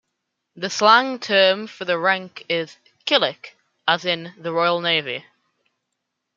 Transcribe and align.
The 0.55 0.71
slang 0.71 1.19
term 1.19 1.67
for 1.67 1.85
the 1.85 1.99
rank 1.99 2.43
is 2.49 2.77
"killick", 3.05 3.51
as 3.87 4.03
in 4.03 4.33
the 4.35 4.51
Royal 4.51 4.81
Navy. 4.81 5.25